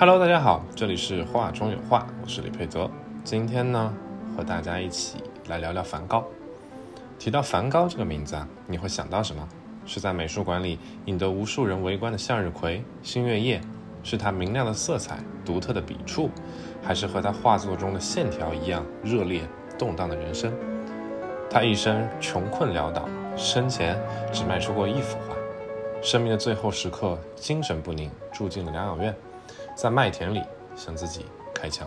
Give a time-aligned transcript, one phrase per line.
[0.00, 2.88] Hello，大家好，这里是画中有画，我是李佩泽。
[3.24, 3.92] 今天呢，
[4.36, 5.16] 和大家一起
[5.48, 6.24] 来聊聊梵高。
[7.18, 9.48] 提到梵高这个名字啊，你会想到什么？
[9.84, 13.60] 是在美术馆里引得无数人围观的向日葵、星月夜，
[14.04, 16.30] 是他明亮的色彩、独特的笔触，
[16.80, 19.42] 还是和他画作中的线条一样热烈
[19.76, 20.52] 动荡的人生？
[21.50, 24.00] 他一生穷困潦倒，生前
[24.32, 25.34] 只卖出过一幅画，
[26.00, 29.12] 生命的最后时刻，精神不宁，住进了疗养院，
[29.80, 30.42] 在麦田里
[30.74, 31.24] 向自己
[31.54, 31.86] 开枪。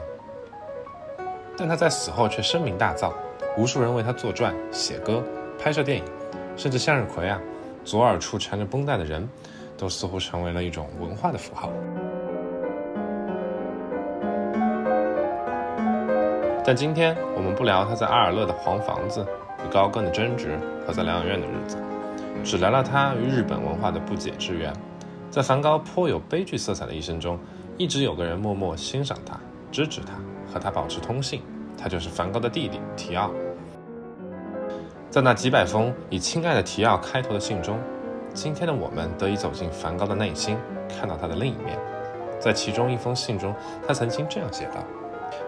[1.58, 3.12] 但他在死后却声名大噪，
[3.58, 5.22] 无数人为他作传、写歌、
[5.60, 6.06] 拍摄电影，
[6.56, 7.38] 甚至向日葵啊，
[7.84, 9.28] 左耳处缠着绷带的人，
[9.78, 11.70] 都似乎成为了一种文化的符号。
[16.64, 19.28] 但今天我们不聊他在阿尔勒的黄房子
[19.66, 21.78] 与高更的争执和在疗养院的日子，
[22.42, 24.72] 只聊聊他与日本文化的不解之缘。
[25.30, 27.40] 在梵高颇有悲剧色彩的一生中，
[27.82, 29.36] 一直有个人默默欣赏他、
[29.72, 30.14] 支持他。
[30.54, 31.42] 和他保持通信，
[31.76, 33.32] 他就是梵高的弟弟提奥。
[35.10, 37.80] 在那几百封以“亲爱的提奥”开头的信中，
[38.36, 40.58] 今天的我们得以走进梵高的内心，
[40.90, 41.76] 看到他的另一面。
[42.40, 43.56] 在其中一封信中，
[43.88, 44.84] 他曾经这样写道：“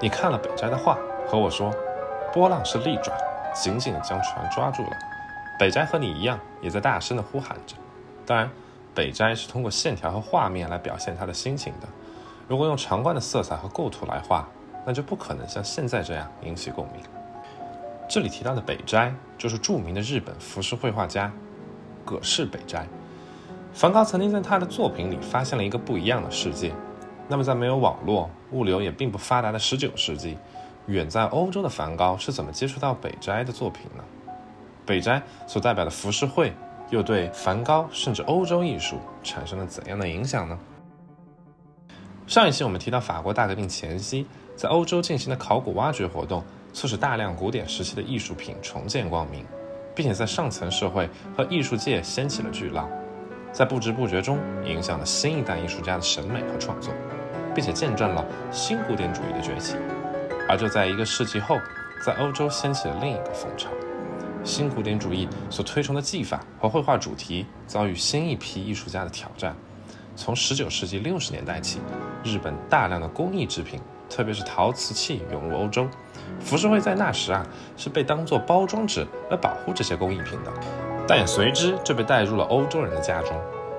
[0.01, 0.97] 你看了北斋的画，
[1.27, 1.71] 和我说，
[2.33, 3.13] 波浪是利爪，
[3.53, 4.91] 紧紧地将船抓住了。
[5.59, 7.75] 北斋和你一样，也在大声地呼喊着。
[8.25, 8.49] 当然，
[8.95, 11.87] 北斋是通过线条和画面来表现他的心情的。
[12.47, 14.47] 如果用常惯的色彩和构图来画。”
[14.85, 17.01] 那就不可能像现在这样引起共鸣。
[18.09, 21.31] 这里提到的北斋，就是著名的日本浮世绘画家
[22.03, 22.85] 葛饰北斋。
[23.73, 26.73] 梵高曾经在他的作品里发现了一个不一样的世界。
[27.29, 30.37] 那么，在没有网络、物流也并不发达的19世纪，
[30.87, 34.03] 远在欧洲的梵高是怎么接触到北斋的作品呢？
[34.85, 36.51] 北斋所代表的浮世绘，
[36.89, 40.59] 又对梵高甚至欧洲艺术产生了怎样的影响呢？
[42.33, 44.25] 上一期我们提到法国大革命前夕。
[44.55, 46.43] 在欧洲进行的考古挖掘活动，
[46.73, 49.45] 促使大量古典时期的艺术品重见光明，
[49.93, 51.07] 并且在上层社会
[51.37, 52.89] 和艺术界掀起了巨浪，
[53.51, 56.91] 在不知不觉中影响了新一代艺术家的审美和创作，
[57.53, 59.75] 并且见证了新古典主义的崛起。
[60.49, 61.59] 而就在一个世纪后，
[62.03, 63.69] 在欧洲掀起了另一个风潮，
[64.43, 69.55] 新古典主义所推崇的技法和绘画主题遭遇新一批艺术家的挑战。
[70.15, 71.79] 从19世纪60年代起，
[72.23, 73.79] 日本大量的工艺制品。
[74.09, 75.87] 特别是陶瓷器涌入欧洲，
[76.39, 77.43] 浮世绘在那时啊
[77.75, 80.51] 是被当作包装纸来保护这些工艺品的，
[81.07, 83.31] 但也随之就被带入了欧洲人的家中。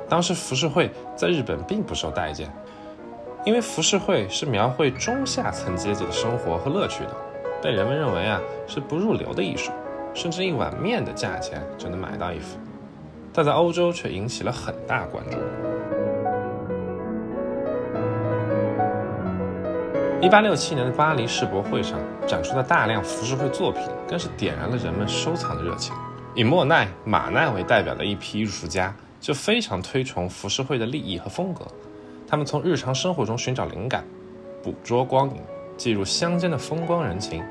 [0.08, 2.52] 当时浮世绘在日本并不受待见，
[3.44, 7.14] 因为浮世绘是描绘中下层阶级的生活和乐趣的，
[7.62, 9.70] 被人们认为啊是不入流的艺术，
[10.14, 12.58] 甚至一碗面的价钱就能买到一幅，
[13.32, 15.36] 但在欧洲却引起了很大关注。
[20.20, 25.94] 一八六七年的巴黎世博会上展出的大量浮世绘作品，更是点燃了人们收藏的热情。
[26.34, 31.66] 以莫奈、马奈为代表的一批艺术家，就非常推崇浮世绘的立意和风格。
[32.26, 34.04] 他们从日常生活中寻找灵感，
[34.62, 35.36] 捕捉光影，
[35.76, 37.44] 记录乡间的风光人情。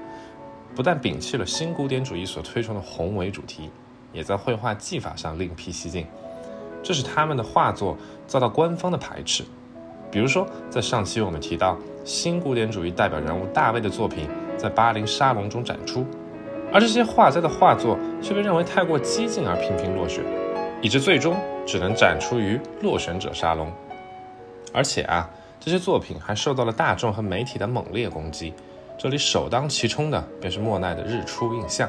[0.75, 3.69] 不但摒弃了新古典主义所推崇的宏伟主题，
[4.12, 6.07] 也在绘画技法上另辟蹊径。
[6.81, 7.95] 这使他们的画作
[8.25, 9.45] 遭到官方的排斥。
[10.13, 11.75] 比如说，在上期我们提到。
[12.06, 16.06] 新古典主义代表人物大卫的作品在巴黎沙龙中展出，
[16.69, 20.22] 而这些画家的画作却被认为太过激进而频频落选，
[20.81, 23.72] 以致最终只能展出于落选者沙龙。
[24.74, 25.29] 而且啊，
[25.62, 28.53] 这些作品还受到了大众和媒体的猛烈攻击。
[28.97, 31.88] 这里首当其冲的便是莫奈的《日出印象》，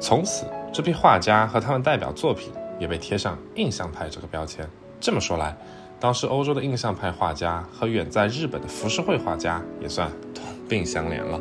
[0.00, 4.66] 从此这批画家和他们代表作品也被贴上印象派这个标签。
[4.98, 5.54] 这么说来，
[6.00, 11.38] 当时欧洲的印象派画家和远在日本的浮世绘画家也算同病相怜了。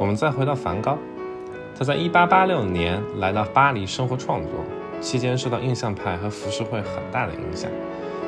[0.00, 0.96] 我们再回到梵高，
[1.78, 4.50] 他在1886年来到巴黎生活创作，
[5.00, 7.70] 期间受到印象派和浮世绘很大的影响，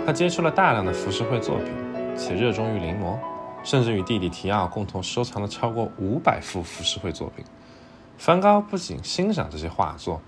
[0.05, 1.67] 他接触了大量的浮世绘作品，
[2.15, 3.19] 且热衷于临摹。
[3.65, 7.45] 甚至与弟弟提奥共同收藏了超过五百幅浮世绘作品。
[8.17, 10.21] 梵高不仅欣赏这些画作，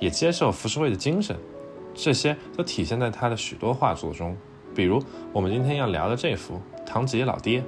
[0.00, 1.38] 也接受浮世绘的精神，
[1.94, 4.36] 这些都体现在他的许多画作中。
[4.74, 7.60] 比如我们今天要聊的这幅《唐吉老爹》，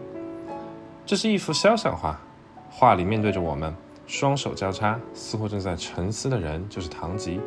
[1.07, 2.21] 这是一幅肖像画，
[2.69, 3.75] 画里面对着我们，
[4.09, 7.41] 双手交叉，似乎正在沉思的人就是唐吉。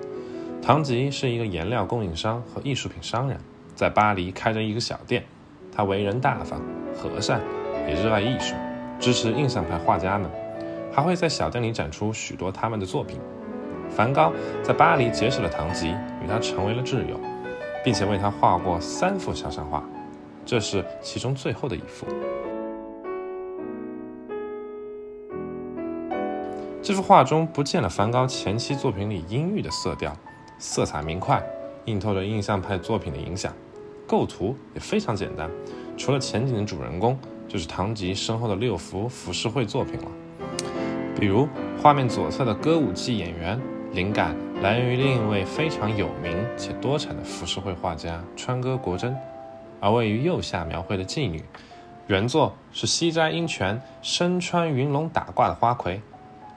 [0.62, 3.38] 唐吉是一个颜料供应商和艺术品商人，
[3.76, 5.26] 在巴黎开着一个小店。
[5.80, 6.62] 他为人大方、
[6.94, 7.40] 和善，
[7.88, 8.54] 也热爱艺术，
[9.00, 10.30] 支持印象派画家们。
[10.92, 13.18] 还会在小店里展出许多他们的作品。
[13.90, 15.92] 梵高在巴黎结识了唐吉，
[16.22, 17.18] 与他成为了挚友，
[17.82, 19.82] 并且为他画过三幅肖像画，
[20.46, 22.06] 这是其中最后的一幅。
[26.82, 30.12] 这幅画中不见了梵高前期作品里阴郁的色调，
[30.58, 31.42] 色彩明快，
[31.86, 33.54] 映透着印象派作品的影响。
[34.10, 35.48] 构图也非常简单，
[35.96, 37.16] 除了前景的主人公，
[37.48, 40.08] 就是唐吉身后的六幅浮世绘作品了。
[41.20, 41.48] 比如
[41.80, 43.62] 画面左侧的歌舞伎演员，
[43.94, 49.14] 灵感来源于另一位非常有名且多产的浮世绘画家川歌国真；
[49.80, 51.44] 而位于右下描绘的妓女，
[52.08, 56.02] 原作是西斋英泉身穿云龙打卦的花魁。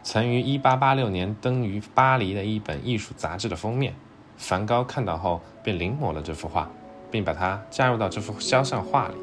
[0.02, 3.94] 曾于1886年登于巴黎的一本艺术杂志的封面，
[4.38, 6.70] 梵高看到后便临摹了这幅画，
[7.12, 9.14] 并把它加入到这幅肖像画里。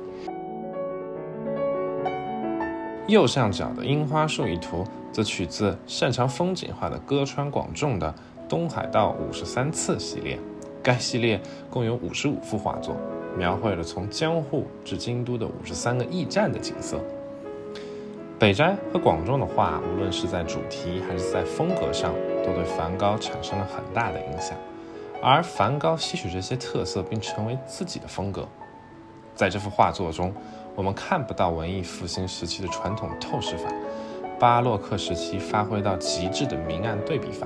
[3.07, 8.07] 右上角的樱花树一图则取自擅长风景画的歌川广重的
[8.47, 10.39] 《东海道五十三次》系列，
[10.83, 11.41] 该系列
[11.71, 12.95] 共有五十五幅画作，
[13.35, 16.99] 描绘了从江户至京都的五十三个驿站的景色。
[18.37, 22.13] 北斋和广重的画，无论是在主题还是在风格上，
[22.45, 24.55] 都对梵高产生了很大的影响。
[25.21, 28.47] 而梵高吸取这些特色，并成为自己的风格。
[29.35, 30.33] 在这幅画作中，
[30.75, 33.69] 我们看不到文艺复兴时期的传统透视法，
[34.39, 37.45] 巴洛克时期发挥到极致的明暗对比法，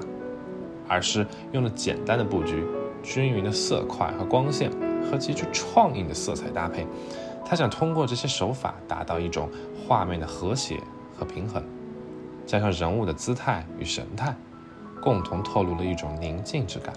[0.88, 2.64] 而是用了简单的布局、
[3.02, 4.72] 均匀的色块和光线
[5.10, 6.86] 和极具创意的色彩搭配。
[7.46, 9.50] 他想通过这些手法达到一种
[9.88, 10.80] 画面的和谐
[11.18, 11.64] 和平衡，
[12.46, 14.34] 加上人物的姿态与神态，
[15.02, 16.94] 共同透露了一种宁静之感。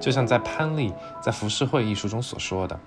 [0.00, 0.92] 就像在潘丽
[1.22, 2.80] 在浮世绘一书中所说的，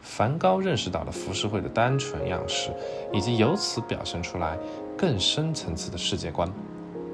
[0.00, 2.70] 梵高认识到了浮世绘的单纯样式，
[3.12, 4.58] 以及由此表现出来
[4.98, 6.46] 更深层次的世界观。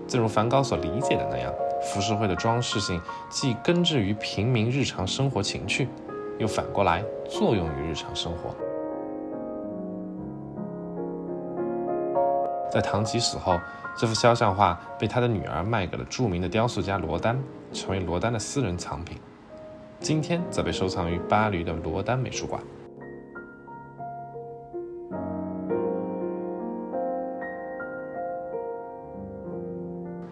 [0.09, 1.53] 正如梵高所理解的那样。
[1.85, 5.89] 浮世绘的装饰性既根植于平民日常生活情趣，
[6.39, 8.55] 又反过来作用于日常生活。
[12.71, 13.59] 在唐吉死后，
[13.97, 17.37] 这幅肖像画被他的女儿卖给了著名的雕塑家罗丹，
[17.73, 19.19] 成为罗丹的私人藏品。
[20.03, 22.61] 今天则被收藏于巴黎的罗丹美术馆。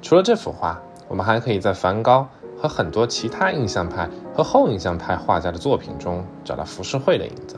[0.02, 0.80] 除了这幅画。
[1.08, 7.56] 我们还可以在梵高和很多其他印象派和后印象派画家的作品中找到浮世绘的影子，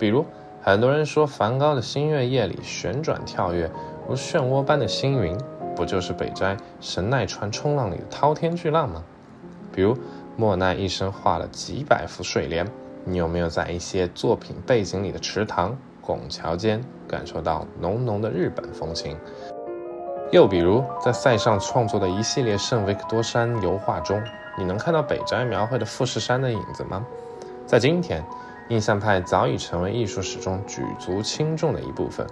[0.00, 0.26] 比如
[0.60, 3.70] 很多人说梵高的《星月夜》里旋转跳跃
[4.08, 5.38] 如漩涡般的星云，
[5.76, 9.04] 不就是北斋《神奈川冲浪》里的滔天巨浪吗？
[9.72, 9.96] 比如
[10.36, 12.66] 莫奈一生画了几百幅睡莲，
[13.04, 19.16] 你有没有在一些作品背景里的池塘、拱桥间感受到浓浓的日本风情？
[20.30, 24.22] 又比如，在塞尚创作的一系列圣维克多山油画中，
[24.56, 27.04] 你能看到北斋描绘的富士山的影子吗？
[27.66, 28.24] 在今天，
[28.68, 32.26] 印象派早已成为艺术史中举足轻重的一部分。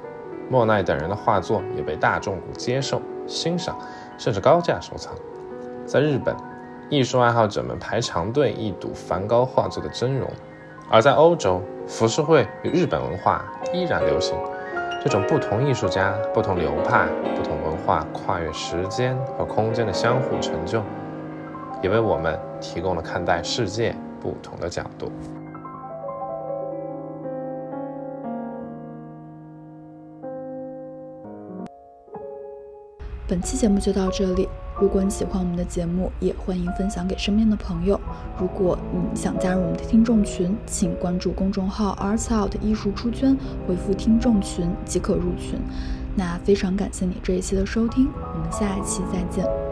[0.49, 3.79] 莫奈等人的画作也被大众接受、欣赏，
[4.17, 5.12] 甚至高价收藏。
[5.87, 6.35] 在日本，
[6.90, 10.29] 艺术爱好者们排长队一睹梵高画作的真容；
[10.91, 14.36] 而在欧洲，浮世绘与日本文化依然流行。
[15.00, 20.82] 这种不同艺术家、不同流派、不同文化跨越时间和空间的相互成就，
[21.81, 25.12] 也为我们提供了看待世界不同的角度。
[33.29, 34.48] 本期节目就到这里。
[34.81, 38.01] 如果你喜欢我们的节目，也欢迎分享给身边的朋友。
[38.39, 43.37] 如果你想加入我们的听众群，请关注公众号 Arts Out 艺术出圈，
[43.69, 45.60] 回复“听众群”即可入群。
[46.17, 49.69] 那非常感谢你这一期的收听，我们下一期再见。